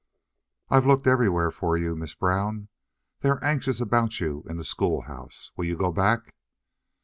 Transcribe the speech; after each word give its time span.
"I've 0.71 0.87
looked 0.87 1.05
everywhere 1.05 1.51
for 1.51 1.77
you. 1.77 1.95
Miss 1.95 2.15
Brown, 2.15 2.69
they 3.19 3.29
are 3.29 3.43
anxious 3.43 3.79
about 3.79 4.19
you 4.19 4.43
in 4.49 4.57
the 4.57 4.63
schoolhouse. 4.63 5.51
Will 5.55 5.65
you 5.65 5.77
go 5.77 5.91
back?" 5.91 6.33